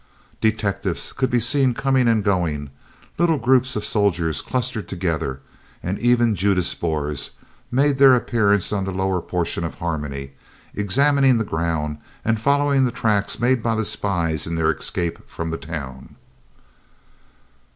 [0.41, 2.71] Detectives could be seen coming and going,
[3.19, 5.41] little groups of soldiers clustered together,
[5.83, 7.29] and even "Judas Boers"
[7.69, 10.31] made their appearance on the lower portion of Harmony,
[10.73, 15.51] examining the ground and following the tracks made by the spies in their escape from
[15.51, 16.15] the town.